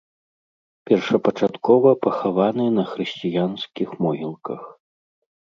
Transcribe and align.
Першапачаткова 0.89 1.89
пахаваны 2.07 2.65
на 2.79 2.87
хрысціянскіх 2.95 3.89
могілках. 4.07 4.61